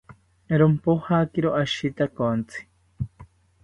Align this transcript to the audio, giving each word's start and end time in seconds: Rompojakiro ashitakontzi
Rompojakiro 0.59 1.49
ashitakontzi 1.63 2.59